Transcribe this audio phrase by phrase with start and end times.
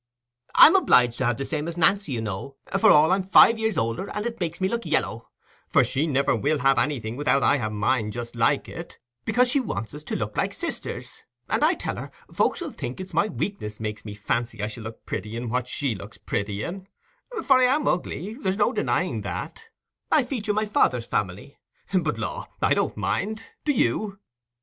[0.55, 3.77] "I'm obliged to have the same as Nancy, you know, for all I'm five years
[3.77, 5.29] older, and it makes me look yallow;
[5.69, 9.59] for she never will have anything without I have mine just like it, because she
[9.59, 11.21] wants us to look like sisters.
[11.51, 14.67] And I tell her, folks 'ull think it's my weakness makes me fancy as I
[14.69, 16.87] shall look pretty in what she looks pretty in.
[17.43, 19.65] For I am ugly—there's no denying that:
[20.11, 21.59] I feature my father's family.
[21.93, 22.47] But, law!
[22.59, 24.17] I don't mind, do you?"